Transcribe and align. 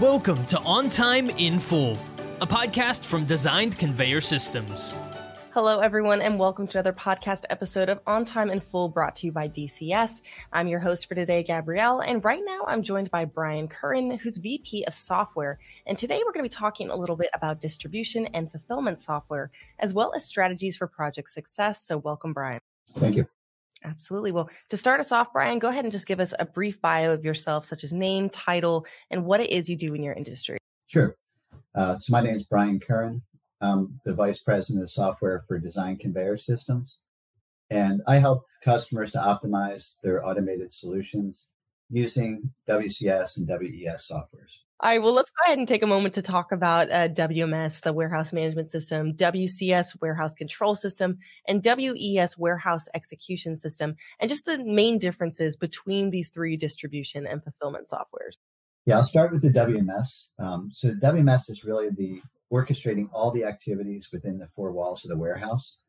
Welcome 0.00 0.46
to 0.46 0.58
On 0.60 0.88
Time 0.88 1.28
in 1.28 1.58
Full, 1.58 1.98
a 2.40 2.46
podcast 2.46 3.04
from 3.04 3.26
Designed 3.26 3.78
Conveyor 3.78 4.22
Systems. 4.22 4.94
Hello, 5.50 5.80
everyone, 5.80 6.22
and 6.22 6.38
welcome 6.38 6.66
to 6.68 6.78
another 6.78 6.94
podcast 6.94 7.44
episode 7.50 7.90
of 7.90 8.00
On 8.06 8.24
Time 8.24 8.48
in 8.48 8.60
Full 8.60 8.88
brought 8.88 9.14
to 9.16 9.26
you 9.26 9.32
by 9.32 9.46
DCS. 9.46 10.22
I'm 10.54 10.68
your 10.68 10.80
host 10.80 11.06
for 11.06 11.14
today, 11.14 11.42
Gabrielle, 11.42 12.00
and 12.00 12.24
right 12.24 12.40
now 12.42 12.64
I'm 12.66 12.82
joined 12.82 13.10
by 13.10 13.26
Brian 13.26 13.68
Curran, 13.68 14.16
who's 14.16 14.38
VP 14.38 14.84
of 14.86 14.94
Software. 14.94 15.58
And 15.86 15.98
today 15.98 16.22
we're 16.24 16.32
going 16.32 16.48
to 16.48 16.50
be 16.50 16.58
talking 16.60 16.88
a 16.88 16.96
little 16.96 17.16
bit 17.16 17.28
about 17.34 17.60
distribution 17.60 18.24
and 18.28 18.50
fulfillment 18.50 19.00
software, 19.00 19.50
as 19.78 19.92
well 19.92 20.14
as 20.16 20.24
strategies 20.24 20.78
for 20.78 20.86
project 20.86 21.28
success. 21.28 21.82
So, 21.82 21.98
welcome, 21.98 22.32
Brian. 22.32 22.60
Thank 22.88 23.16
you. 23.16 23.28
Absolutely. 23.84 24.32
Well, 24.32 24.50
to 24.68 24.76
start 24.76 25.00
us 25.00 25.12
off, 25.12 25.32
Brian, 25.32 25.58
go 25.58 25.68
ahead 25.68 25.84
and 25.84 25.92
just 25.92 26.06
give 26.06 26.20
us 26.20 26.34
a 26.38 26.44
brief 26.44 26.80
bio 26.80 27.12
of 27.12 27.24
yourself, 27.24 27.64
such 27.64 27.82
as 27.82 27.92
name, 27.92 28.28
title, 28.28 28.86
and 29.10 29.24
what 29.24 29.40
it 29.40 29.50
is 29.50 29.68
you 29.68 29.76
do 29.76 29.94
in 29.94 30.02
your 30.02 30.14
industry. 30.14 30.58
Sure. 30.86 31.16
Uh, 31.74 31.96
so 31.96 32.12
my 32.12 32.20
name 32.20 32.34
is 32.34 32.44
Brian 32.44 32.78
Curran. 32.78 33.22
I'm 33.60 34.00
the 34.04 34.14
Vice 34.14 34.38
President 34.38 34.82
of 34.82 34.90
Software 34.90 35.44
for 35.46 35.58
Design 35.58 35.96
Conveyor 35.96 36.38
Systems. 36.38 36.98
And 37.70 38.02
I 38.06 38.18
help 38.18 38.44
customers 38.64 39.12
to 39.12 39.18
optimize 39.18 39.94
their 40.02 40.26
automated 40.26 40.72
solutions 40.72 41.46
using 41.88 42.50
WCS 42.68 43.38
and 43.38 43.48
WES 43.48 44.08
softwares. 44.10 44.56
All 44.82 44.88
right, 44.88 45.02
well, 45.02 45.12
let's 45.12 45.28
go 45.28 45.44
ahead 45.44 45.58
and 45.58 45.68
take 45.68 45.82
a 45.82 45.86
moment 45.86 46.14
to 46.14 46.22
talk 46.22 46.52
about 46.52 46.90
uh, 46.90 47.08
WMS, 47.08 47.82
the 47.82 47.92
warehouse 47.92 48.32
management 48.32 48.70
system, 48.70 49.12
WCS, 49.12 50.00
warehouse 50.00 50.32
control 50.32 50.74
system, 50.74 51.18
and 51.46 51.62
WES, 51.62 52.38
warehouse 52.38 52.88
execution 52.94 53.58
system, 53.58 53.94
and 54.18 54.30
just 54.30 54.46
the 54.46 54.64
main 54.64 54.96
differences 54.96 55.54
between 55.54 56.08
these 56.08 56.30
three 56.30 56.56
distribution 56.56 57.26
and 57.26 57.44
fulfillment 57.44 57.88
softwares. 57.92 58.38
Yeah, 58.86 58.96
I'll 58.96 59.02
start 59.02 59.32
with 59.32 59.42
the 59.42 59.50
WMS. 59.50 60.30
Um, 60.38 60.70
so, 60.72 60.92
WMS 60.92 61.50
is 61.50 61.62
really 61.62 61.90
the 61.90 62.22
orchestrating 62.50 63.10
all 63.12 63.30
the 63.30 63.44
activities 63.44 64.08
within 64.10 64.38
the 64.38 64.46
four 64.46 64.72
walls 64.72 65.04
of 65.04 65.10
the 65.10 65.18
warehouse, 65.18 65.80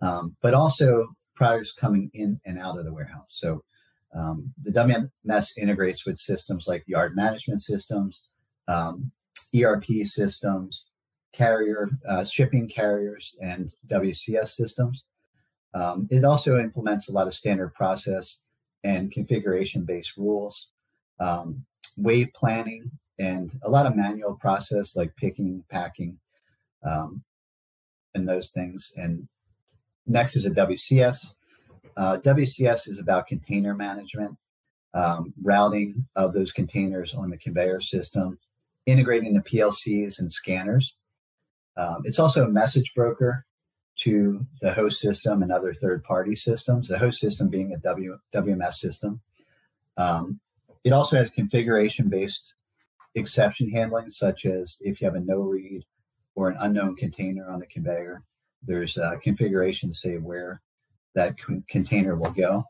um, 0.00 0.36
but 0.40 0.54
also 0.54 1.08
products 1.36 1.74
coming 1.74 2.10
in 2.14 2.40
and 2.46 2.58
out 2.58 2.78
of 2.78 2.86
the 2.86 2.94
warehouse. 2.94 3.28
So, 3.28 3.62
um, 4.14 4.54
the 4.62 4.70
WMS 4.70 5.48
integrates 5.58 6.06
with 6.06 6.16
systems 6.16 6.66
like 6.66 6.82
yard 6.86 7.14
management 7.14 7.60
systems, 7.60 8.22
um, 8.68 9.10
ERP 9.56 9.86
systems, 10.04 10.84
carrier 11.32 11.90
uh, 12.08 12.24
shipping 12.24 12.68
carriers, 12.68 13.36
and 13.40 13.74
WCS 13.88 14.48
systems. 14.48 15.04
Um, 15.74 16.06
it 16.10 16.24
also 16.24 16.58
implements 16.58 17.08
a 17.08 17.12
lot 17.12 17.26
of 17.26 17.34
standard 17.34 17.74
process 17.74 18.42
and 18.84 19.10
configuration 19.10 19.84
based 19.84 20.16
rules, 20.16 20.68
um, 21.20 21.64
wave 21.96 22.28
planning, 22.34 22.90
and 23.18 23.58
a 23.62 23.70
lot 23.70 23.86
of 23.86 23.96
manual 23.96 24.34
process 24.34 24.96
like 24.96 25.14
picking, 25.16 25.64
packing, 25.70 26.18
um, 26.88 27.22
and 28.14 28.28
those 28.28 28.50
things. 28.50 28.92
And 28.96 29.28
next 30.06 30.36
is 30.36 30.46
a 30.46 30.50
WCS. 30.50 31.34
Uh, 31.96 32.18
WCS 32.18 32.88
is 32.88 32.98
about 33.00 33.26
container 33.26 33.74
management, 33.74 34.36
um, 34.94 35.34
routing 35.42 36.06
of 36.14 36.32
those 36.32 36.52
containers 36.52 37.14
on 37.14 37.30
the 37.30 37.38
conveyor 37.38 37.80
system, 37.80 38.38
integrating 38.88 39.34
the 39.34 39.42
PLCs 39.42 40.18
and 40.18 40.32
scanners. 40.32 40.96
Um, 41.76 42.02
it's 42.04 42.18
also 42.18 42.44
a 42.44 42.50
message 42.50 42.94
broker 42.94 43.44
to 43.98 44.46
the 44.62 44.72
host 44.72 45.00
system 45.00 45.42
and 45.42 45.52
other 45.52 45.74
third 45.74 46.02
party 46.04 46.34
systems, 46.34 46.88
the 46.88 46.98
host 46.98 47.20
system 47.20 47.48
being 47.48 47.74
a 47.74 47.78
w, 47.78 48.18
WMS 48.34 48.74
system. 48.74 49.20
Um, 49.98 50.40
it 50.84 50.92
also 50.92 51.16
has 51.16 51.30
configuration 51.30 52.08
based 52.08 52.54
exception 53.14 53.70
handling, 53.70 54.08
such 54.10 54.46
as 54.46 54.78
if 54.80 55.00
you 55.00 55.06
have 55.06 55.16
a 55.16 55.20
no 55.20 55.40
read 55.40 55.84
or 56.34 56.48
an 56.48 56.56
unknown 56.60 56.96
container 56.96 57.50
on 57.50 57.60
the 57.60 57.66
conveyor, 57.66 58.22
there's 58.62 58.96
a 58.96 59.18
configuration 59.22 59.90
to 59.90 59.94
say 59.94 60.16
where 60.16 60.62
that 61.14 61.34
container 61.68 62.16
will 62.16 62.30
go. 62.30 62.64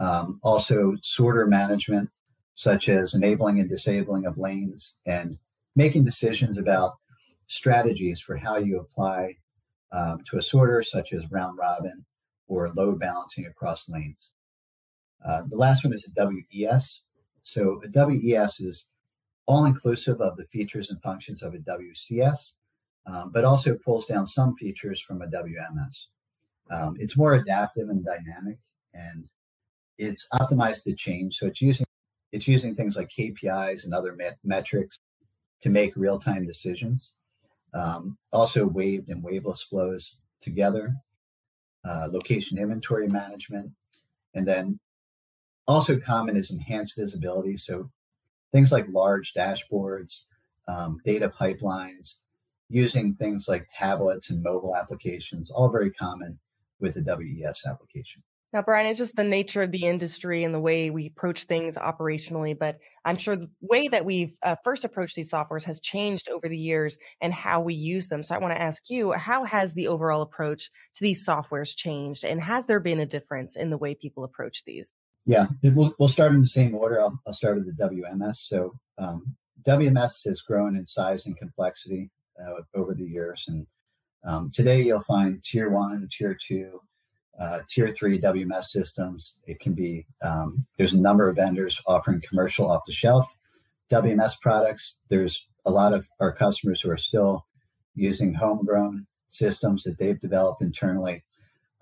Um, 0.00 0.38
also, 0.42 0.96
sorter 1.02 1.46
management, 1.46 2.10
such 2.54 2.88
as 2.88 3.14
enabling 3.14 3.60
and 3.60 3.68
disabling 3.68 4.26
of 4.26 4.36
lanes 4.36 5.00
and 5.06 5.38
making 5.74 6.04
decisions 6.04 6.58
about 6.58 6.94
strategies 7.46 8.20
for 8.20 8.36
how 8.36 8.56
you 8.56 8.78
apply 8.78 9.36
um, 9.92 10.22
to 10.30 10.38
a 10.38 10.42
sorter, 10.42 10.82
such 10.82 11.12
as 11.12 11.30
round 11.30 11.58
robin 11.58 12.04
or 12.48 12.72
load 12.74 12.98
balancing 12.98 13.46
across 13.46 13.88
lanes. 13.88 14.30
Uh, 15.24 15.42
the 15.48 15.56
last 15.56 15.84
one 15.84 15.92
is 15.92 16.10
a 16.16 16.24
WES. 16.24 17.02
So 17.42 17.80
a 17.84 18.06
WES 18.06 18.60
is 18.60 18.90
all 19.46 19.64
inclusive 19.64 20.20
of 20.20 20.36
the 20.36 20.46
features 20.46 20.90
and 20.90 21.00
functions 21.02 21.42
of 21.42 21.54
a 21.54 21.58
WCS, 21.58 22.52
um, 23.06 23.30
but 23.32 23.44
also 23.44 23.76
pulls 23.84 24.06
down 24.06 24.26
some 24.26 24.54
features 24.56 25.00
from 25.00 25.22
a 25.22 25.26
WMS. 25.26 26.06
Um, 26.70 26.96
it's 26.98 27.18
more 27.18 27.34
adaptive 27.34 27.88
and 27.88 28.04
dynamic, 28.04 28.58
and 28.94 29.28
it's 29.98 30.28
optimized 30.32 30.84
to 30.84 30.94
change. 30.94 31.36
So 31.36 31.46
it's 31.46 31.60
using 31.60 31.86
it's 32.30 32.48
using 32.48 32.74
things 32.74 32.96
like 32.96 33.10
KPIs 33.10 33.84
and 33.84 33.92
other 33.92 34.14
met- 34.14 34.38
metrics 34.42 34.98
to 35.62 35.70
make 35.70 35.96
real 35.96 36.18
time 36.18 36.46
decisions. 36.46 37.14
Um, 37.74 38.18
also, 38.32 38.66
waved 38.66 39.08
and 39.08 39.22
waveless 39.22 39.62
flows 39.62 40.16
together, 40.40 40.94
uh, 41.84 42.08
location 42.10 42.58
inventory 42.58 43.08
management, 43.08 43.70
and 44.34 44.46
then 44.46 44.78
also 45.66 45.98
common 45.98 46.36
is 46.36 46.50
enhanced 46.50 46.96
visibility. 46.96 47.56
So, 47.56 47.90
things 48.52 48.72
like 48.72 48.86
large 48.88 49.32
dashboards, 49.32 50.22
um, 50.68 51.00
data 51.04 51.32
pipelines, 51.40 52.18
using 52.68 53.14
things 53.14 53.48
like 53.48 53.68
tablets 53.76 54.30
and 54.30 54.42
mobile 54.42 54.76
applications, 54.76 55.50
all 55.50 55.70
very 55.70 55.90
common 55.90 56.38
with 56.80 56.94
the 56.94 57.02
WES 57.02 57.62
application. 57.66 58.22
Now, 58.52 58.60
Brian, 58.60 58.86
it's 58.86 58.98
just 58.98 59.16
the 59.16 59.24
nature 59.24 59.62
of 59.62 59.70
the 59.70 59.86
industry 59.86 60.44
and 60.44 60.54
the 60.54 60.60
way 60.60 60.90
we 60.90 61.06
approach 61.06 61.44
things 61.44 61.78
operationally, 61.78 62.58
but 62.58 62.78
I'm 63.06 63.16
sure 63.16 63.34
the 63.34 63.50
way 63.62 63.88
that 63.88 64.04
we've 64.04 64.36
uh, 64.42 64.56
first 64.62 64.84
approached 64.84 65.16
these 65.16 65.30
softwares 65.30 65.64
has 65.64 65.80
changed 65.80 66.28
over 66.28 66.50
the 66.50 66.58
years 66.58 66.98
and 67.22 67.32
how 67.32 67.62
we 67.62 67.72
use 67.72 68.08
them. 68.08 68.22
So 68.22 68.34
I 68.34 68.38
want 68.38 68.52
to 68.52 68.60
ask 68.60 68.90
you, 68.90 69.12
how 69.12 69.44
has 69.44 69.72
the 69.72 69.88
overall 69.88 70.20
approach 70.20 70.70
to 70.96 71.02
these 71.02 71.26
softwares 71.26 71.74
changed? 71.74 72.24
And 72.24 72.42
has 72.42 72.66
there 72.66 72.80
been 72.80 73.00
a 73.00 73.06
difference 73.06 73.56
in 73.56 73.70
the 73.70 73.78
way 73.78 73.94
people 73.94 74.22
approach 74.22 74.64
these? 74.64 74.92
Yeah, 75.24 75.46
we'll, 75.62 75.94
we'll 75.98 76.08
start 76.08 76.32
in 76.32 76.42
the 76.42 76.46
same 76.46 76.74
order. 76.74 77.00
I'll, 77.00 77.18
I'll 77.26 77.32
start 77.32 77.56
with 77.56 77.74
the 77.74 77.82
WMS. 77.82 78.36
So 78.36 78.74
um, 78.98 79.34
WMS 79.66 80.26
has 80.26 80.42
grown 80.42 80.76
in 80.76 80.86
size 80.86 81.24
and 81.24 81.38
complexity 81.38 82.10
uh, 82.38 82.60
over 82.74 82.92
the 82.92 83.04
years. 83.04 83.46
And 83.48 83.66
um, 84.24 84.50
today 84.52 84.82
you'll 84.82 85.00
find 85.00 85.42
tier 85.42 85.70
one, 85.70 86.06
tier 86.10 86.36
two, 86.38 86.80
uh, 87.38 87.60
tier 87.68 87.90
three 87.90 88.20
WMS 88.20 88.64
systems. 88.64 89.40
It 89.46 89.60
can 89.60 89.72
be, 89.72 90.06
um, 90.22 90.66
there's 90.76 90.92
a 90.92 91.00
number 91.00 91.28
of 91.28 91.36
vendors 91.36 91.80
offering 91.86 92.22
commercial 92.26 92.70
off 92.70 92.84
the 92.86 92.92
shelf 92.92 93.36
WMS 93.90 94.40
products. 94.40 95.00
There's 95.08 95.50
a 95.64 95.70
lot 95.70 95.92
of 95.92 96.08
our 96.20 96.32
customers 96.32 96.80
who 96.80 96.90
are 96.90 96.96
still 96.96 97.46
using 97.94 98.34
homegrown 98.34 99.06
systems 99.28 99.84
that 99.84 99.98
they've 99.98 100.20
developed 100.20 100.62
internally, 100.62 101.24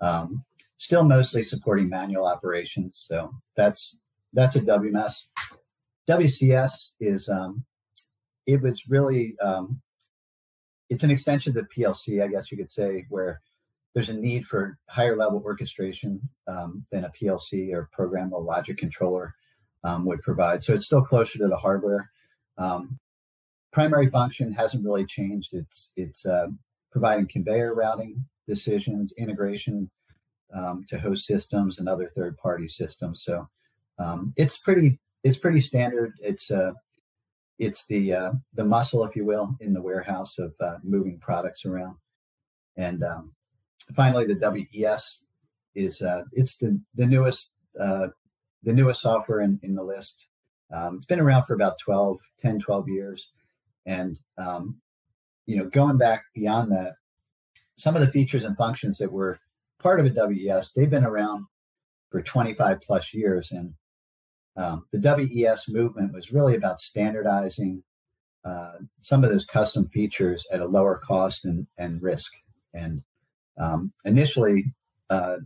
um, 0.01 0.43
still 0.77 1.03
mostly 1.03 1.43
supporting 1.43 1.89
manual 1.89 2.27
operations. 2.27 3.03
So 3.07 3.33
that's 3.55 4.01
that's 4.33 4.55
a 4.55 4.61
WMS. 4.61 5.25
WCS 6.09 6.93
is 6.99 7.29
um, 7.29 7.63
it 8.45 8.61
was 8.61 8.89
really 8.89 9.35
um, 9.39 9.81
it's 10.89 11.03
an 11.03 11.11
extension 11.11 11.55
of 11.55 11.55
the 11.55 11.81
PLC, 11.81 12.23
I 12.23 12.27
guess 12.27 12.51
you 12.51 12.57
could 12.57 12.71
say, 12.71 13.05
where 13.09 13.41
there's 13.93 14.09
a 14.09 14.13
need 14.13 14.45
for 14.45 14.77
higher 14.87 15.17
level 15.17 15.41
orchestration 15.43 16.21
um, 16.47 16.85
than 16.91 17.05
a 17.05 17.11
PLC 17.11 17.73
or 17.73 17.89
programmable 17.97 18.45
logic 18.45 18.77
controller 18.77 19.35
um, 19.83 20.05
would 20.05 20.21
provide. 20.21 20.63
So 20.63 20.73
it's 20.73 20.85
still 20.85 21.01
closer 21.01 21.37
to 21.39 21.47
the 21.47 21.57
hardware. 21.57 22.09
Um, 22.57 22.99
primary 23.71 24.07
function 24.07 24.51
hasn't 24.53 24.85
really 24.85 25.05
changed. 25.05 25.53
It's 25.53 25.91
it's 25.95 26.25
uh, 26.25 26.47
providing 26.91 27.27
conveyor 27.27 27.73
routing 27.73 28.25
decisions, 28.47 29.13
integration 29.17 29.89
um, 30.53 30.85
to 30.89 30.99
host 30.99 31.25
systems 31.25 31.79
and 31.79 31.87
other 31.87 32.11
third 32.15 32.37
party 32.37 32.67
systems. 32.67 33.23
So 33.23 33.47
um, 33.97 34.33
it's 34.37 34.57
pretty 34.57 34.99
it's 35.23 35.37
pretty 35.37 35.61
standard. 35.61 36.13
It's 36.19 36.51
uh, 36.51 36.73
it's 37.59 37.85
the 37.87 38.13
uh, 38.13 38.31
the 38.53 38.65
muscle, 38.65 39.03
if 39.03 39.15
you 39.15 39.25
will, 39.25 39.55
in 39.59 39.73
the 39.73 39.81
warehouse 39.81 40.39
of 40.39 40.53
uh, 40.59 40.77
moving 40.83 41.19
products 41.19 41.65
around. 41.65 41.97
And 42.77 43.03
um, 43.03 43.33
finally, 43.95 44.25
the 44.25 44.67
WES 44.73 45.27
is 45.75 46.01
uh, 46.01 46.23
it's 46.33 46.57
the 46.57 46.79
the 46.95 47.05
newest 47.05 47.55
uh, 47.79 48.07
the 48.63 48.73
newest 48.73 49.01
software 49.01 49.41
in, 49.41 49.59
in 49.63 49.75
the 49.75 49.83
list. 49.83 50.27
Um, 50.73 50.97
it's 50.97 51.05
been 51.05 51.19
around 51.19 51.43
for 51.43 51.53
about 51.53 51.79
12, 51.79 52.19
10, 52.41 52.59
12 52.59 52.89
years. 52.89 53.29
And, 53.85 54.19
um, 54.37 54.79
you 55.45 55.57
know, 55.57 55.65
going 55.65 55.97
back 55.97 56.23
beyond 56.33 56.71
that, 56.71 56.93
some 57.75 57.95
of 57.95 58.01
the 58.01 58.11
features 58.11 58.43
and 58.43 58.55
functions 58.55 58.97
that 58.99 59.11
were 59.11 59.39
part 59.79 59.99
of 59.99 60.05
a 60.05 60.27
WES, 60.27 60.73
they've 60.73 60.89
been 60.89 61.03
around 61.03 61.45
for 62.09 62.21
25 62.21 62.81
plus 62.81 63.13
years. 63.13 63.51
And 63.51 63.73
um, 64.55 64.85
the 64.91 64.99
WES 64.99 65.65
movement 65.69 66.13
was 66.13 66.31
really 66.31 66.55
about 66.55 66.79
standardizing 66.79 67.83
uh, 68.45 68.73
some 68.99 69.23
of 69.23 69.29
those 69.29 69.45
custom 69.45 69.87
features 69.89 70.47
at 70.51 70.61
a 70.61 70.65
lower 70.65 70.97
cost 70.97 71.45
and, 71.45 71.67
and 71.77 72.01
risk. 72.01 72.31
And 72.73 73.03
um, 73.57 73.91
initially, 74.05 74.73
uh, 75.09 75.37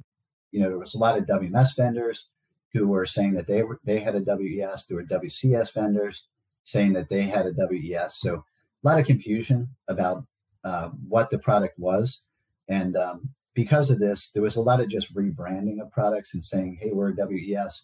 you 0.52 0.60
know, 0.60 0.70
there 0.70 0.80
was 0.80 0.96
a 0.96 1.00
lot 1.00 1.18
of 1.18 1.26
WMS 1.26 1.76
vendors 1.76 2.28
who 2.74 2.88
were 2.88 3.06
saying 3.06 3.34
that 3.34 3.48
they 3.48 3.64
were 3.64 3.80
they 3.84 4.00
had 4.00 4.16
a 4.16 4.20
WES. 4.20 4.86
There 4.86 4.98
were 4.98 5.04
WCS 5.04 5.74
vendors 5.74 6.24
saying 6.64 6.94
that 6.94 7.10
they 7.10 7.24
had 7.24 7.46
a 7.46 7.54
WES. 7.56 8.16
So 8.16 8.36
a 8.36 8.88
lot 8.88 9.00
of 9.00 9.06
confusion 9.06 9.70
about 9.88 10.26
uh, 10.64 10.90
what 11.08 11.30
the 11.30 11.40
product 11.40 11.80
was, 11.80 12.24
and 12.68 12.98
um, 12.98 13.30
because 13.54 13.90
of 13.90 14.00
this, 14.00 14.32
there 14.32 14.44
was 14.44 14.58
a 14.58 14.62
lot 14.62 14.82
of 14.82 14.90
just 14.90 15.16
rebranding 15.16 15.82
of 15.82 15.92
products 15.92 16.34
and 16.34 16.44
saying, 16.44 16.80
"Hey, 16.82 16.92
we're 16.92 17.12
a 17.12 17.16
WES," 17.16 17.84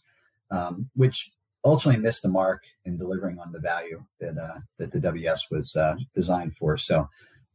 um, 0.51 0.89
which 0.95 1.31
ultimately 1.63 2.01
missed 2.01 2.23
the 2.23 2.29
mark 2.29 2.63
in 2.85 2.97
delivering 2.97 3.39
on 3.39 3.51
the 3.51 3.59
value 3.59 4.03
that 4.19 4.37
uh, 4.37 4.59
that 4.77 4.91
the 4.91 4.99
WES 4.99 5.47
was 5.51 5.75
uh, 5.75 5.95
designed 6.15 6.55
for. 6.57 6.77
So 6.77 7.09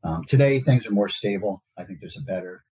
um, 0.07 0.25
today 0.25 0.61
things 0.61 0.87
are 0.87 0.93
more 0.93 1.09
stable. 1.09 1.63
I 1.77 1.85
think 1.85 2.01
there's 2.01 2.19
a 2.19 2.23
better, 2.23 2.65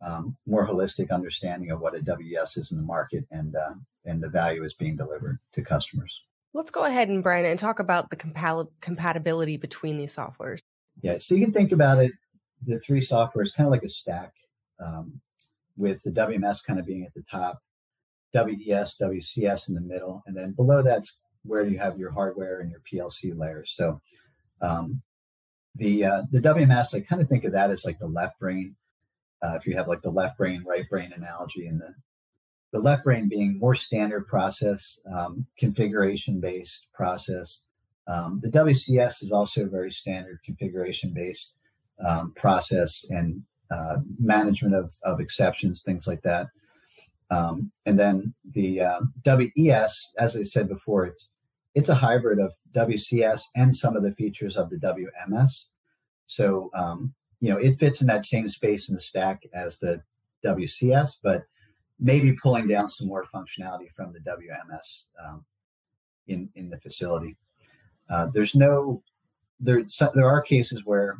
um, 0.00 0.36
more 0.46 0.66
holistic 0.66 1.10
understanding 1.10 1.70
of 1.70 1.80
what 1.80 1.94
a 1.94 2.02
WES 2.02 2.56
is 2.56 2.72
in 2.72 2.78
the 2.78 2.86
market 2.86 3.26
and 3.30 3.54
uh, 3.54 3.74
and 4.06 4.22
the 4.22 4.30
value 4.30 4.64
is 4.64 4.74
being 4.74 4.96
delivered 4.96 5.38
to 5.52 5.62
customers. 5.62 6.24
Let's 6.54 6.70
go 6.70 6.84
ahead 6.84 7.08
and 7.08 7.22
Brian 7.22 7.44
and 7.44 7.58
talk 7.58 7.78
about 7.78 8.08
the 8.08 8.16
compa- 8.16 8.68
compatibility 8.80 9.56
between 9.56 9.98
these 9.98 10.16
softwares. 10.16 10.58
Yeah, 11.02 11.18
so 11.18 11.34
you 11.34 11.44
can 11.44 11.52
think 11.52 11.70
about 11.70 11.98
it. 11.98 12.12
The 12.66 12.80
three 12.80 13.00
softwares 13.00 13.54
kind 13.54 13.66
of 13.66 13.70
like 13.70 13.84
a 13.84 13.88
stack, 13.88 14.32
um, 14.80 15.20
with 15.76 16.02
the 16.02 16.10
WMS 16.10 16.64
kind 16.66 16.80
of 16.80 16.86
being 16.86 17.04
at 17.04 17.14
the 17.14 17.22
top, 17.30 17.60
WES, 18.34 18.96
WCS 18.98 19.68
in 19.68 19.74
the 19.74 19.80
middle, 19.80 20.22
and 20.26 20.36
then 20.36 20.52
below 20.52 20.82
that's 20.82 21.20
where 21.42 21.64
you 21.64 21.78
have 21.78 21.98
your 21.98 22.10
hardware 22.10 22.60
and 22.60 22.70
your 22.70 22.80
PLC 22.80 23.36
layers. 23.36 23.72
So 23.74 24.00
um, 24.60 25.02
the 25.74 26.04
uh, 26.04 26.22
the 26.30 26.40
WMS, 26.40 26.94
I 26.94 27.00
kind 27.00 27.22
of 27.22 27.28
think 27.28 27.44
of 27.44 27.52
that 27.52 27.70
as 27.70 27.84
like 27.84 27.98
the 27.98 28.06
left 28.06 28.38
brain. 28.38 28.76
Uh, 29.42 29.54
if 29.56 29.66
you 29.66 29.76
have 29.76 29.88
like 29.88 30.02
the 30.02 30.10
left 30.10 30.36
brain, 30.36 30.64
right 30.66 30.88
brain 30.88 31.12
analogy, 31.14 31.66
and 31.66 31.80
the 31.80 31.94
the 32.72 32.78
left 32.78 33.04
brain 33.04 33.28
being 33.28 33.58
more 33.58 33.74
standard 33.74 34.26
process, 34.26 35.00
um, 35.12 35.46
configuration 35.58 36.40
based 36.40 36.88
process. 36.94 37.62
Um, 38.06 38.40
the 38.42 38.50
WCS 38.50 39.22
is 39.22 39.32
also 39.32 39.64
a 39.64 39.70
very 39.70 39.92
standard 39.92 40.40
configuration 40.44 41.12
based 41.14 41.58
um, 42.04 42.32
process 42.34 43.06
and 43.10 43.42
uh, 43.70 43.98
management 44.18 44.74
of, 44.74 44.94
of 45.04 45.20
exceptions, 45.20 45.82
things 45.82 46.06
like 46.06 46.22
that. 46.22 46.48
Um, 47.30 47.70
and 47.86 47.98
then 47.98 48.34
the 48.54 48.80
uh, 48.80 49.00
WES, 49.24 50.14
as 50.18 50.36
I 50.36 50.42
said 50.42 50.68
before, 50.68 51.06
it's 51.06 51.28
it's 51.74 51.88
a 51.88 51.94
hybrid 51.94 52.38
of 52.38 52.54
WCS 52.72 53.42
and 53.56 53.74
some 53.74 53.96
of 53.96 54.02
the 54.02 54.14
features 54.14 54.56
of 54.56 54.70
the 54.70 54.76
WMS. 54.76 55.66
So 56.26 56.70
um, 56.74 57.14
you 57.40 57.50
know 57.50 57.58
it 57.58 57.78
fits 57.78 58.00
in 58.00 58.06
that 58.08 58.24
same 58.24 58.48
space 58.48 58.88
in 58.88 58.94
the 58.94 59.00
stack 59.00 59.42
as 59.54 59.78
the 59.78 60.02
WCS, 60.44 61.16
but 61.22 61.44
maybe 61.98 62.32
pulling 62.32 62.66
down 62.66 62.88
some 62.88 63.06
more 63.06 63.24
functionality 63.24 63.90
from 63.94 64.12
the 64.12 64.20
WMS 64.20 65.06
um, 65.24 65.44
in 66.26 66.48
in 66.54 66.70
the 66.70 66.80
facility. 66.80 67.36
Uh, 68.08 68.28
there's 68.32 68.54
no 68.54 69.02
there 69.60 69.82
there 70.14 70.28
are 70.28 70.42
cases 70.42 70.84
where 70.84 71.18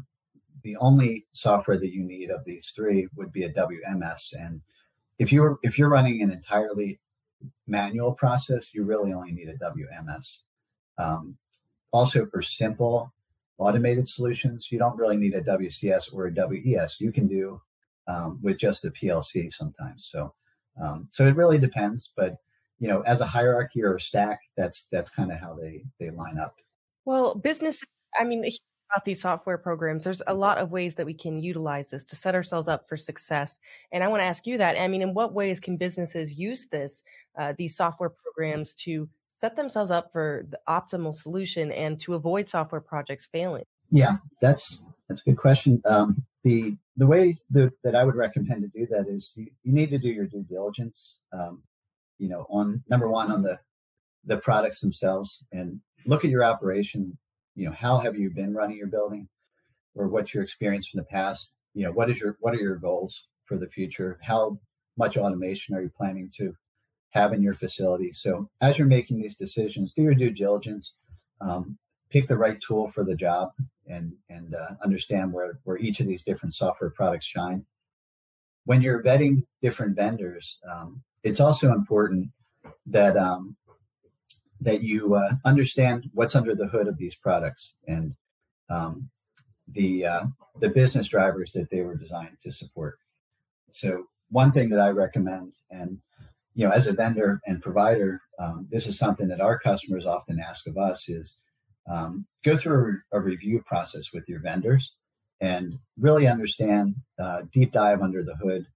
the 0.62 0.76
only 0.76 1.26
software 1.32 1.79
that 1.79 1.93
you 1.93 2.03
need 2.03 2.31
of 2.31 2.44
these 2.44 2.70
three 2.70 3.08
would 3.17 3.32
be 3.32 3.44
a 3.44 3.53
WMS 3.53 4.35
and 4.38 4.61
if 5.19 5.32
you're 5.32 5.58
if 5.62 5.79
you're 5.79 5.88
running 5.88 6.23
an 6.23 6.31
entirely 6.31 6.99
manual 7.67 8.13
process, 8.13 8.75
you 8.75 8.85
really 8.85 9.13
only 9.13 9.33
need 9.33 9.49
a 9.49 9.59
WMS. 9.59 10.41
Um, 10.99 11.37
also, 11.93 12.27
for 12.27 12.43
simple 12.43 13.13
automated 13.59 14.09
solutions, 14.09 14.69
you 14.71 14.79
don't 14.79 14.97
really 14.97 15.17
need 15.17 15.35
a 15.35 15.43
WCS 15.43 16.15
or 16.15 16.27
a 16.27 16.33
WES. 16.33 17.01
You 17.01 17.13
can 17.13 17.27
do 17.27 17.61
um, 18.09 18.39
with 18.43 18.59
just 18.59 18.85
a 18.85 18.91
PLC 18.91 19.53
sometimes. 19.53 20.09
So, 20.11 20.35
um, 20.83 21.09
so 21.11 21.27
it 21.27 21.37
really 21.37 21.59
depends. 21.59 22.13
But 22.17 22.37
you 22.79 22.89
know, 22.89 23.03
as 23.03 23.21
a 23.21 23.27
hierarchy 23.27 23.83
or 23.83 23.97
a 23.97 24.01
stack, 24.01 24.41
that's 24.57 24.89
that's 24.91 25.11
kind 25.11 25.31
of 25.31 25.39
how 25.39 25.55
they 25.55 25.85
they 25.99 26.11
line 26.11 26.39
up. 26.39 26.57
Well, 27.05 27.35
business. 27.35 27.85
I 28.19 28.25
mean, 28.25 28.45
about 28.91 29.05
these 29.05 29.21
software 29.21 29.59
programs, 29.59 30.05
there's 30.05 30.23
a 30.27 30.35
lot 30.35 30.59
of 30.59 30.71
ways 30.71 30.97
that 30.97 31.07
we 31.07 31.15
can 31.15 31.39
utilize 31.39 31.91
this 31.91 32.05
to 32.07 32.17
set 32.17 32.35
ourselves 32.35 32.69
up 32.69 32.89
for 32.89 32.97
success. 32.97 33.59
And 33.93 34.03
I 34.03 34.09
want 34.09 34.21
to 34.21 34.27
ask 34.27 34.47
you 34.47 34.59
that. 34.59 34.81
I 34.81 34.89
mean, 34.89 35.03
in 35.03 35.15
what 35.15 35.33
ways 35.33 35.61
can 35.61 35.77
businesses 35.77 36.39
use 36.39 36.67
this, 36.67 37.05
uh, 37.39 37.55
these 37.57 37.77
software 37.77 38.11
programs 38.11 38.75
to 38.77 39.09
set 39.33 39.57
themselves 39.57 39.91
up 39.91 40.13
for 40.13 40.45
the 40.49 40.59
optimal 40.69 41.15
solution 41.15 41.73
and 41.73 42.01
to 42.01 42.15
avoid 42.15 42.49
software 42.49 42.81
projects 42.81 43.27
failing? 43.27 43.65
Yeah, 43.91 44.17
that's 44.41 44.89
that's 45.09 45.21
a 45.23 45.25
good 45.25 45.39
question. 45.39 45.81
Um, 45.85 46.25
the 46.45 46.77
the 46.97 47.07
way 47.07 47.37
that, 47.51 47.73
that 47.83 47.95
I 47.95 48.05
would 48.05 48.15
recommend 48.15 48.63
to 48.63 48.69
do 48.69 48.87
that 48.91 49.07
is 49.09 49.33
you, 49.37 49.47
you 49.65 49.73
need 49.73 49.91
to 49.91 49.99
do 49.99 50.09
your 50.09 50.27
due 50.27 50.45
diligence. 50.49 51.19
Um, 51.33 51.63
you 52.19 52.29
know, 52.29 52.47
on 52.51 52.85
number 52.89 53.09
one 53.09 53.33
on 53.33 53.43
the 53.43 53.59
the 54.25 54.37
products 54.37 54.81
themselves 54.81 55.47
and 55.51 55.81
look 56.07 56.25
at 56.25 56.31
your 56.31 56.45
operation 56.45 57.19
you 57.61 57.67
know 57.67 57.75
how 57.79 57.99
have 57.99 58.17
you 58.17 58.31
been 58.31 58.55
running 58.55 58.79
your 58.79 58.87
building? 58.87 59.29
Or 59.95 60.09
what's 60.09 60.33
your 60.33 60.43
experience 60.43 60.87
from 60.89 60.99
the 60.99 61.05
past? 61.05 61.57
You 61.75 61.85
know 61.85 61.93
what 61.93 62.09
is 62.09 62.19
your 62.19 62.39
what 62.41 62.55
are 62.55 62.61
your 62.61 62.77
goals 62.77 63.29
for 63.45 63.59
the 63.59 63.69
future? 63.69 64.19
How 64.23 64.59
much 64.97 65.19
automation 65.19 65.77
are 65.77 65.83
you 65.83 65.91
planning 65.95 66.31
to 66.39 66.55
have 67.11 67.35
in 67.35 67.43
your 67.43 67.53
facility? 67.53 68.12
So 68.12 68.49
as 68.62 68.79
you're 68.79 68.87
making 68.87 69.21
these 69.21 69.37
decisions 69.37 69.93
do 69.93 70.03
your 70.03 70.15
due 70.15 70.31
diligence 70.31 70.95
um, 71.43 71.77
pick 72.09 72.29
the 72.29 72.39
right 72.39 72.59
tool 72.67 72.89
for 72.89 73.05
the 73.05 73.15
job 73.15 73.51
and 73.87 74.15
and 74.31 74.55
uh, 74.55 74.71
understand 74.83 75.31
where 75.35 75.59
where 75.65 75.77
each 75.77 76.01
of 76.01 76.06
these 76.06 76.23
different 76.23 76.55
software 76.55 76.91
products 76.91 77.27
shine. 77.27 77.67
When 78.65 78.81
you're 78.81 79.03
vetting 79.03 79.43
different 79.61 79.97
vendors 79.97 80.61
um, 80.73 81.03
it's 81.23 81.41
also 81.41 81.73
important 81.73 82.31
that 82.87 83.19
um, 83.19 83.55
that 84.61 84.83
you 84.83 85.15
uh, 85.15 85.33
understand 85.45 86.11
what's 86.12 86.35
under 86.35 86.55
the 86.55 86.67
hood 86.67 86.87
of 86.87 86.99
these 86.99 87.15
products 87.15 87.77
and 87.87 88.15
um, 88.69 89.11
the 89.69 90.07
uh, 90.07 90.25
the 90.59 90.69
business 90.69 91.09
drivers 91.09 91.53
that 91.53 91.71
they 91.71 91.83
were 91.83 91.97
designed 91.97 92.37
to 92.43 92.53
support. 92.53 92.99
So 93.71 94.07
one 94.31 94.53
thing 94.53 94.69
that 94.71 94.81
I 94.81 94.91
recommend, 94.91 95.55
and 95.71 95.99
you 96.55 96.67
know, 96.67 96.73
as 96.73 96.87
a 96.87 96.93
vendor 96.93 97.41
and 97.47 97.62
provider, 97.62 98.21
um, 98.39 98.67
this 98.71 98.87
is 98.87 98.99
something 98.99 99.29
that 99.29 99.41
our 99.41 99.59
customers 99.59 100.07
often 100.07 100.41
ask 100.41 100.67
of 100.67 100.77
us: 100.77 101.09
is 101.09 101.41
um, 101.89 102.27
go 102.45 102.56
through 102.56 102.99
a, 103.13 103.19
a, 103.19 103.21
review 103.21 103.63
process 103.67 104.13
with 104.13 104.29
your 104.29 104.41
vendors 104.41 104.93
and 105.41 105.79
really 105.99 106.27
understand 106.27 106.94
uh, 107.19 107.43
deep 107.53 107.73
dive 107.73 108.03
under 108.03 108.23
the 108.23 108.37
hood 108.37 108.67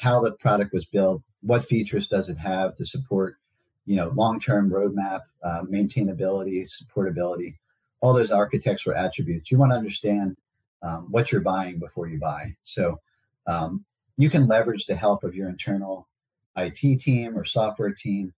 how 0.00 0.20
the 0.22 0.32
product 0.32 0.72
was 0.72 0.86
built, 0.86 1.22
what 1.42 1.64
features 1.64 2.08
does 2.08 2.30
it 2.30 2.38
have 2.38 2.74
to 2.74 2.86
support 2.86 3.36
you 3.86 3.96
know, 3.96 4.12
long-term 4.14 4.70
roadmap, 4.70 5.20
uh, 5.42 5.62
maintainability, 5.62 6.66
supportability, 6.66 7.56
all 8.00 8.12
those 8.12 8.30
architectural 8.30 8.96
attributes. 8.96 9.50
You 9.50 9.58
want 9.58 9.72
to 9.72 9.76
understand 9.76 10.36
um, 10.82 11.06
what 11.10 11.32
you're 11.32 11.40
buying 11.40 11.78
before 11.78 12.08
you 12.08 12.18
buy. 12.18 12.54
So 12.62 13.00
um, 13.46 13.84
you 14.16 14.30
can 14.30 14.46
leverage 14.46 14.86
the 14.86 14.94
help 14.94 15.24
of 15.24 15.34
your 15.34 15.48
internal 15.48 16.08
IT 16.56 17.00
team 17.00 17.36
or 17.36 17.44
software 17.44 17.92
team, 17.92 18.32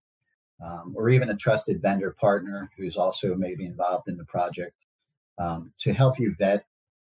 um, 0.65 0.95
or 0.97 1.11
even 1.11 1.29
a 1.29 1.37
trusted 1.37 1.83
vendor 1.83 2.13
partner 2.13 2.71
who's 2.77 2.97
also 2.97 3.35
maybe 3.35 3.67
involved 3.67 4.09
in 4.09 4.17
the 4.17 4.25
project 4.25 4.87
um, 5.39 5.73
to 5.81 5.93
help 5.93 6.19
you 6.19 6.35
vet 6.39 6.65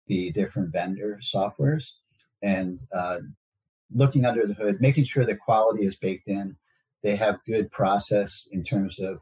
the 0.06 0.30
different 0.32 0.72
vendor 0.72 1.18
softwares 1.22 1.94
and 2.42 2.80
uh, 2.92 3.18
looking 3.94 4.24
under 4.24 4.46
the 4.46 4.54
hood, 4.54 4.80
making 4.80 5.04
sure 5.04 5.24
the 5.24 5.36
quality 5.36 5.84
is 5.84 5.96
baked 5.96 6.28
in 6.28 6.56
they 7.02 7.16
have 7.16 7.44
good 7.46 7.70
process 7.70 8.48
in 8.52 8.62
terms 8.62 8.98
of 8.98 9.20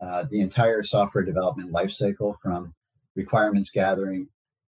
uh, 0.00 0.24
the 0.30 0.40
entire 0.40 0.82
software 0.82 1.24
development 1.24 1.72
lifecycle 1.72 2.34
from 2.42 2.74
requirements 3.14 3.70
gathering, 3.70 4.28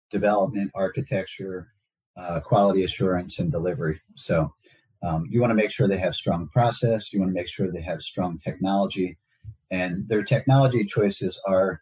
development, 0.10 0.72
architecture, 0.74 1.68
uh, 2.16 2.40
quality 2.40 2.84
assurance, 2.84 3.40
and 3.40 3.52
delivery. 3.52 4.00
So 4.16 4.54
um, 5.04 5.28
you 5.30 5.42
want 5.42 5.52
to 5.52 5.56
make 5.56 5.72
sure 5.72 5.88
they 5.88 5.98
have 5.98 6.16
strong 6.16 6.48
process. 6.48 7.12
You 7.12 7.20
want 7.20 7.30
to 7.30 7.36
make 7.36 7.50
sure 7.50 7.72
they 7.72 7.82
have 7.82 8.02
strong 8.02 8.40
technology, 8.40 9.18
and 9.70 10.08
their 10.08 10.24
technology 10.24 10.86
choices 10.86 11.42
are 11.46 11.82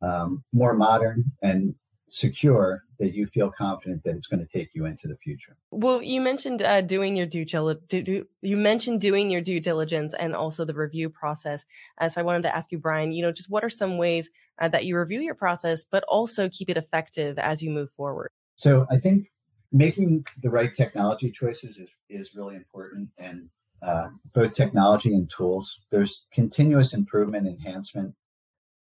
um, 0.00 0.44
more 0.52 0.74
modern 0.74 1.24
and 1.42 1.74
secure 2.14 2.84
that 3.00 3.12
you 3.12 3.26
feel 3.26 3.50
confident 3.50 4.04
that 4.04 4.14
it's 4.14 4.28
going 4.28 4.38
to 4.38 4.46
take 4.46 4.70
you 4.72 4.86
into 4.86 5.08
the 5.08 5.16
future. 5.16 5.56
Well, 5.72 6.00
you 6.00 6.20
mentioned 6.20 6.62
uh, 6.62 6.80
doing 6.80 7.16
your 7.16 7.26
due 7.26 7.44
diligence. 7.44 8.26
You 8.40 8.56
mentioned 8.56 9.00
doing 9.00 9.30
your 9.30 9.40
due 9.40 9.60
diligence 9.60 10.14
and 10.14 10.34
also 10.34 10.64
the 10.64 10.74
review 10.74 11.10
process. 11.10 11.66
Uh, 12.00 12.08
so 12.08 12.20
I 12.20 12.24
wanted 12.24 12.42
to 12.42 12.56
ask 12.56 12.70
you, 12.70 12.78
Brian. 12.78 13.12
You 13.12 13.22
know, 13.22 13.32
just 13.32 13.50
what 13.50 13.64
are 13.64 13.70
some 13.70 13.98
ways 13.98 14.30
uh, 14.60 14.68
that 14.68 14.84
you 14.84 14.96
review 14.96 15.20
your 15.20 15.34
process, 15.34 15.84
but 15.84 16.04
also 16.04 16.48
keep 16.48 16.70
it 16.70 16.76
effective 16.76 17.36
as 17.38 17.62
you 17.62 17.70
move 17.70 17.90
forward? 17.90 18.30
So 18.56 18.86
I 18.90 18.98
think 18.98 19.32
making 19.72 20.24
the 20.40 20.50
right 20.50 20.72
technology 20.72 21.32
choices 21.32 21.78
is 21.78 21.88
is 22.08 22.36
really 22.36 22.54
important, 22.54 23.08
and 23.18 23.48
uh, 23.82 24.10
both 24.32 24.54
technology 24.54 25.12
and 25.12 25.28
tools. 25.28 25.84
There's 25.90 26.26
continuous 26.32 26.94
improvement, 26.94 27.48
enhancement 27.48 28.14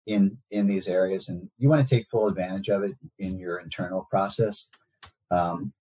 in 0.09 0.35
in 0.49 0.65
these 0.65 0.87
areas, 0.87 1.29
and 1.29 1.47
you 1.59 1.69
want 1.69 1.87
to 1.87 1.95
take 1.95 2.07
full 2.07 2.27
advantage 2.27 2.67
of 2.67 2.83
it 2.83 2.95
in 3.19 3.37
your 3.37 3.59
internal 3.59 4.07
process. 4.09 4.67
Um, 5.29 5.71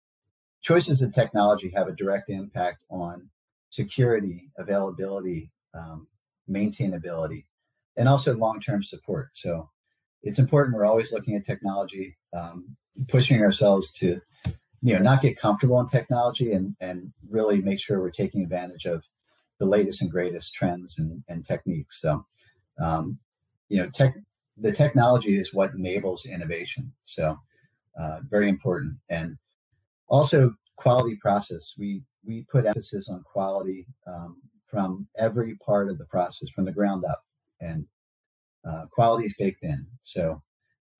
choices 0.60 1.00
of 1.00 1.14
technology 1.14 1.70
have 1.70 1.88
a 1.88 1.96
direct 1.96 2.28
impact 2.28 2.82
on 2.90 3.30
security, 3.70 4.50
availability, 4.58 5.50
um, 5.72 6.06
maintainability, 6.48 7.46
and 7.96 8.06
also 8.06 8.34
long-term 8.34 8.82
support. 8.82 9.30
So 9.32 9.70
it's 10.22 10.38
important 10.38 10.76
we're 10.76 10.84
always 10.84 11.10
looking 11.10 11.34
at 11.34 11.46
technology, 11.46 12.18
um, 12.34 12.76
pushing 13.08 13.40
ourselves 13.40 13.90
to 13.92 14.20
you 14.82 14.92
know 14.92 15.00
not 15.00 15.22
get 15.22 15.40
comfortable 15.40 15.80
in 15.80 15.88
technology 15.88 16.52
and 16.52 16.76
and 16.80 17.14
really 17.30 17.62
make 17.62 17.80
sure 17.80 17.98
we're 17.98 18.10
taking 18.10 18.42
advantage 18.42 18.84
of 18.84 19.06
the 19.58 19.64
latest 19.66 20.02
and 20.02 20.10
greatest 20.10 20.52
trends 20.54 20.98
and, 20.98 21.24
and 21.28 21.46
techniques. 21.46 22.02
So 22.02 22.26
um, 22.78 23.18
you 23.68 23.82
know, 23.82 23.90
tech 23.90 24.14
the 24.56 24.72
technology 24.72 25.38
is 25.38 25.54
what 25.54 25.72
enables 25.74 26.26
innovation. 26.26 26.92
So 27.04 27.38
uh, 27.98 28.20
very 28.28 28.48
important. 28.48 28.96
And 29.08 29.36
also 30.08 30.54
quality 30.76 31.16
process. 31.16 31.74
We 31.78 32.02
we 32.24 32.46
put 32.50 32.66
emphasis 32.66 33.08
on 33.08 33.22
quality 33.22 33.86
um, 34.06 34.42
from 34.66 35.06
every 35.16 35.56
part 35.56 35.88
of 35.88 35.98
the 35.98 36.04
process, 36.06 36.50
from 36.50 36.64
the 36.64 36.72
ground 36.72 37.04
up, 37.04 37.22
and 37.60 37.86
uh, 38.68 38.86
quality 38.92 39.26
is 39.26 39.34
baked 39.38 39.62
in. 39.62 39.86
So 40.02 40.42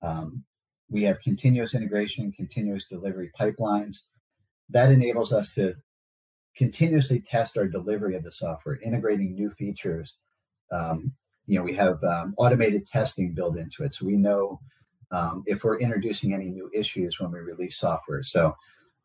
um, 0.01 0.43
we 0.89 1.03
have 1.03 1.21
continuous 1.21 1.75
integration, 1.75 2.31
continuous 2.31 2.87
delivery 2.87 3.31
pipelines. 3.39 3.97
That 4.69 4.91
enables 4.91 5.33
us 5.33 5.53
to 5.55 5.75
continuously 6.55 7.21
test 7.21 7.57
our 7.57 7.67
delivery 7.67 8.15
of 8.15 8.23
the 8.23 8.31
software, 8.31 8.79
integrating 8.83 9.33
new 9.33 9.51
features 9.51 10.15
um, 10.71 11.13
you 11.49 11.57
know, 11.57 11.63
we 11.63 11.73
have 11.73 12.01
um, 12.03 12.35
automated 12.37 12.85
testing 12.85 13.33
built 13.33 13.57
into 13.57 13.83
it. 13.83 13.91
So 13.91 14.05
we 14.05 14.15
know 14.15 14.59
um, 15.09 15.43
if 15.47 15.63
we're 15.63 15.79
introducing 15.79 16.31
any 16.31 16.45
new 16.45 16.69
issues 16.75 17.19
when 17.19 17.31
we 17.31 17.39
release 17.39 17.79
software. 17.79 18.21
So 18.21 18.55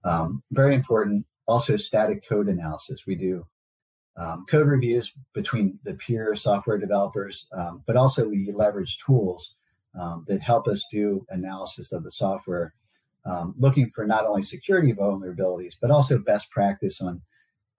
um, 0.05 0.43
very 0.53 0.75
important. 0.75 1.25
Also, 1.47 1.79
static 1.79 2.29
code 2.29 2.49
analysis. 2.49 3.05
We 3.07 3.15
do 3.15 3.47
um, 4.19 4.45
code 4.47 4.67
reviews 4.67 5.19
between 5.33 5.79
the 5.85 5.95
peer 5.95 6.37
software 6.37 6.77
developers, 6.77 7.49
um, 7.57 7.83
but 7.87 7.97
also 7.97 8.29
we 8.29 8.53
leverage 8.53 8.99
tools 8.99 9.55
um, 9.99 10.27
that 10.29 10.43
help 10.43 10.69
us 10.69 10.87
do 10.93 11.25
analysis 11.31 11.93
of 11.93 12.05
the 12.05 12.13
software, 12.13 12.75
looking 13.59 13.89
for 13.89 14.07
not 14.07 14.27
only 14.27 14.43
security 14.43 14.93
vulnerabilities, 14.93 15.77
but 15.81 15.91
also 15.91 16.19
best 16.19 16.51
practice 16.51 17.01
on 17.01 17.23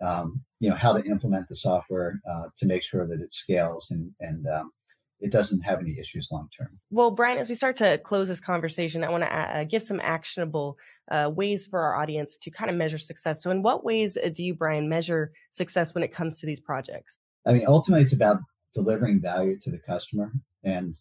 um, 0.02 0.42
you 0.60 0.70
know 0.70 0.76
how 0.76 0.94
to 0.94 1.04
implement 1.04 1.48
the 1.48 1.56
software 1.56 2.20
uh, 2.30 2.46
to 2.58 2.66
make 2.66 2.84
sure 2.84 3.08
that 3.08 3.22
it 3.22 3.34
scales 3.34 3.92
and 3.92 4.12
and 4.20 4.46
um, 4.48 4.72
it 5.20 5.32
doesn't 5.32 5.62
have 5.62 5.80
any 5.80 5.98
issues 6.00 6.30
long 6.32 6.50
term. 6.58 6.80
Well, 6.92 7.12
Brian, 7.12 7.38
as 7.38 7.48
we 7.48 7.56
start 7.56 7.78
to 7.78 7.98
close 8.00 8.28
this 8.28 8.42
conversation, 8.42 9.04
I 9.04 9.10
want 9.10 9.24
to 9.24 9.34
uh, 9.34 9.64
give 9.64 9.82
some 9.82 10.00
actionable 10.04 10.78
uh, 11.10 11.32
ways 11.34 11.68
for 11.68 11.80
our 11.80 11.96
audience 11.96 12.38
to 12.38 12.52
kind 12.52 12.70
of 12.70 12.76
measure 12.76 12.98
success. 12.98 13.42
So, 13.42 13.52
in 13.52 13.62
what 13.62 13.84
ways 13.84 14.18
uh, 14.18 14.30
do 14.30 14.44
you, 14.44 14.54
Brian, 14.54 14.90
measure 14.90 15.32
success 15.52 15.96
when 15.96 16.04
it 16.04 16.14
comes 16.14 16.40
to 16.40 16.46
these 16.46 16.60
projects? 16.60 17.18
I 17.46 17.54
mean, 17.54 17.66
ultimately, 17.68 18.04
it's 18.04 18.14
about 18.14 18.40
delivering 18.74 19.22
value 19.22 19.58
to 19.62 19.72
the 19.72 19.80
customer 19.80 20.32
and 20.64 20.96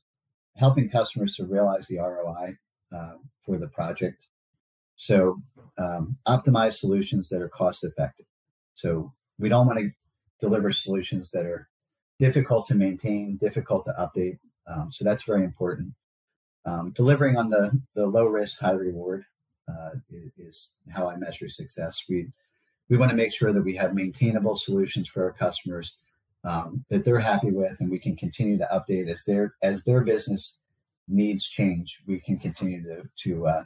helping 0.56 0.88
customers 0.88 1.34
to 1.36 1.44
realize 1.44 1.86
the 1.86 1.98
ROI 1.98 2.54
uh, 2.96 3.14
for 3.44 3.58
the 3.58 3.68
project. 3.68 4.28
So, 4.96 5.38
um, 5.76 6.16
optimize 6.28 6.74
solutions 6.74 7.28
that 7.30 7.42
are 7.42 7.48
cost 7.48 7.82
effective. 7.82 8.26
So 8.74 9.12
we 9.38 9.48
don't 9.48 9.66
want 9.66 9.78
to 9.78 9.90
deliver 10.40 10.72
solutions 10.72 11.30
that 11.30 11.46
are 11.46 11.68
difficult 12.18 12.66
to 12.68 12.74
maintain, 12.74 13.36
difficult 13.36 13.84
to 13.86 13.92
update. 13.92 14.38
Um, 14.66 14.92
so 14.92 15.04
that's 15.04 15.24
very 15.24 15.44
important. 15.44 15.94
Um, 16.66 16.92
delivering 16.92 17.36
on 17.36 17.50
the, 17.50 17.80
the 17.94 18.06
low 18.06 18.26
risk, 18.26 18.60
high 18.60 18.72
reward 18.72 19.24
uh, 19.68 19.90
is, 20.38 20.78
how 20.92 21.08
I 21.08 21.16
measure 21.16 21.48
success. 21.48 22.04
We, 22.08 22.28
we 22.88 22.96
want 22.96 23.10
to 23.10 23.16
make 23.16 23.32
sure 23.32 23.52
that 23.52 23.64
we 23.64 23.76
have 23.76 23.94
maintainable 23.94 24.56
solutions 24.56 25.08
for 25.08 25.24
our 25.24 25.32
customers 25.32 25.96
um, 26.44 26.84
that 26.90 27.04
they're 27.04 27.18
happy 27.18 27.50
with, 27.50 27.80
and 27.80 27.90
we 27.90 27.98
can 27.98 28.16
continue 28.16 28.58
to 28.58 28.68
update 28.70 29.08
as 29.08 29.24
their 29.24 29.54
as 29.62 29.84
their 29.84 30.02
business 30.02 30.60
needs 31.08 31.48
change. 31.48 32.00
We 32.06 32.20
can 32.20 32.38
continue 32.38 32.82
to 32.82 33.08
to 33.24 33.46
uh, 33.46 33.64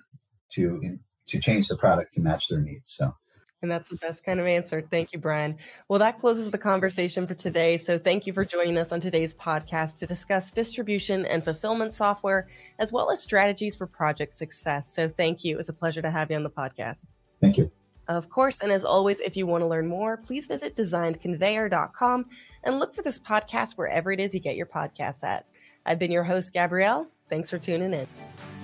to 0.53 0.99
to 1.27 1.41
change 1.41 1.69
the 1.69 1.77
product 1.77 2.15
to 2.15 2.21
match 2.21 2.49
their 2.49 2.61
needs. 2.61 2.93
So 2.93 3.15
and 3.63 3.71
that's 3.71 3.89
the 3.89 3.97
best 3.97 4.25
kind 4.25 4.41
of 4.41 4.47
answer. 4.47 4.87
Thank 4.91 5.13
you, 5.13 5.19
Brian. 5.19 5.57
Well, 5.89 5.99
that 5.99 6.21
closes 6.21 6.51
the 6.51 6.59
conversation 6.59 7.27
for 7.27 7.35
today. 7.35 7.77
So 7.77 7.99
thank 7.99 8.27
you 8.27 8.33
for 8.33 8.45
joining 8.45 8.79
us 8.79 8.93
on 8.93 9.01
today's 9.01 9.35
podcast 9.35 9.99
to 9.99 10.07
discuss 10.07 10.53
distribution 10.53 11.27
and 11.27 11.43
fulfillment 11.43 11.93
software, 11.93 12.49
as 12.79 12.93
well 12.93 13.11
as 13.11 13.21
strategies 13.21 13.75
for 13.75 13.87
project 13.87 14.33
success. 14.33 14.93
So 14.93 15.09
thank 15.09 15.45
you. 15.45 15.55
It 15.55 15.59
was 15.59 15.69
a 15.69 15.73
pleasure 15.75 16.03
to 16.03 16.11
have 16.11 16.31
you 16.31 16.37
on 16.37 16.43
the 16.43 16.51
podcast. 16.51 17.07
Thank 17.41 17.59
you. 17.59 17.71
Of 18.09 18.31
course, 18.31 18.61
and 18.63 18.73
as 18.73 18.87
always, 18.87 19.21
if 19.21 19.37
you 19.37 19.47
want 19.47 19.61
to 19.63 19.67
learn 19.67 19.87
more, 19.87 20.17
please 20.17 20.47
visit 20.47 20.75
designedconveyor.com 20.77 22.27
and 22.65 22.79
look 22.79 22.95
for 22.95 23.03
this 23.03 23.19
podcast 23.19 23.77
wherever 23.77 24.11
it 24.11 24.19
is 24.19 24.33
you 24.33 24.41
get 24.41 24.57
your 24.57 24.65
podcasts 24.65 25.23
at. 25.23 25.45
I've 25.85 25.99
been 25.99 26.11
your 26.11 26.25
host, 26.25 26.55
Gabrielle. 26.55 27.09
Thanks 27.29 27.51
for 27.51 27.59
tuning 27.59 27.93
in. 27.93 28.58